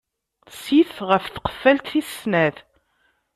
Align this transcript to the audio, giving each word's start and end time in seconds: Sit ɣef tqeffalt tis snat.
Sit 0.61 0.89
ɣef 1.09 1.25
tqeffalt 1.27 1.85
tis 1.91 2.09
snat. 2.21 2.57